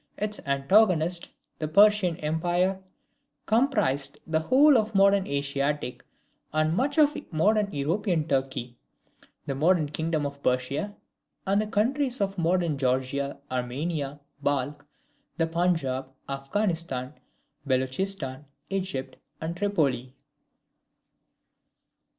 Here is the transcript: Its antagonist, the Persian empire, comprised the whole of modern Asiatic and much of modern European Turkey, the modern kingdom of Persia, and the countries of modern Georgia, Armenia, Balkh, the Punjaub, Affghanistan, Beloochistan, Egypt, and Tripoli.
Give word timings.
Its 0.17 0.39
antagonist, 0.47 1.29
the 1.59 1.67
Persian 1.67 2.17
empire, 2.17 2.79
comprised 3.45 4.19
the 4.25 4.39
whole 4.39 4.75
of 4.75 4.95
modern 4.95 5.27
Asiatic 5.27 6.03
and 6.51 6.75
much 6.75 6.97
of 6.97 7.15
modern 7.31 7.71
European 7.71 8.27
Turkey, 8.27 8.77
the 9.45 9.53
modern 9.53 9.85
kingdom 9.87 10.25
of 10.25 10.41
Persia, 10.41 10.95
and 11.45 11.61
the 11.61 11.67
countries 11.67 12.19
of 12.19 12.35
modern 12.39 12.79
Georgia, 12.79 13.37
Armenia, 13.51 14.19
Balkh, 14.41 14.83
the 15.37 15.45
Punjaub, 15.45 16.07
Affghanistan, 16.27 17.13
Beloochistan, 17.67 18.45
Egypt, 18.71 19.17
and 19.39 19.55
Tripoli. 19.55 20.15